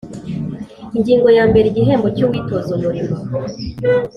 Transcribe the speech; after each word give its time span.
Ingingo 0.97 1.27
ya 1.37 1.43
mbere 1.49 1.65
Igihembo 1.67 2.07
cy 2.15 2.23
uwitoza 2.25 2.69
umurimo 2.77 3.15